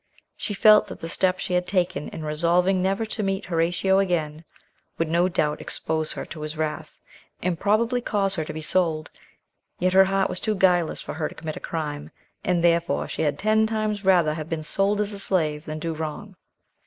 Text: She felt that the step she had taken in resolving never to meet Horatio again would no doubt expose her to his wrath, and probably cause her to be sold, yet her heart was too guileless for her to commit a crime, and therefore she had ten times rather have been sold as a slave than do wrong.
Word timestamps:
She 0.35 0.55
felt 0.55 0.87
that 0.87 0.99
the 0.99 1.07
step 1.07 1.37
she 1.37 1.53
had 1.53 1.67
taken 1.67 2.07
in 2.09 2.25
resolving 2.25 2.81
never 2.81 3.05
to 3.05 3.21
meet 3.21 3.45
Horatio 3.45 3.99
again 3.99 4.43
would 4.97 5.07
no 5.07 5.29
doubt 5.29 5.61
expose 5.61 6.11
her 6.13 6.25
to 6.25 6.41
his 6.41 6.57
wrath, 6.57 6.97
and 7.43 7.59
probably 7.59 8.01
cause 8.01 8.33
her 8.33 8.43
to 8.45 8.51
be 8.51 8.61
sold, 8.61 9.11
yet 9.77 9.93
her 9.93 10.05
heart 10.05 10.27
was 10.27 10.39
too 10.39 10.55
guileless 10.55 11.01
for 11.01 11.13
her 11.13 11.29
to 11.29 11.35
commit 11.35 11.55
a 11.57 11.59
crime, 11.59 12.09
and 12.43 12.63
therefore 12.63 13.07
she 13.07 13.21
had 13.21 13.37
ten 13.37 13.67
times 13.67 14.03
rather 14.03 14.33
have 14.33 14.49
been 14.49 14.63
sold 14.63 14.99
as 14.99 15.13
a 15.13 15.19
slave 15.19 15.65
than 15.65 15.77
do 15.77 15.93
wrong. 15.93 16.35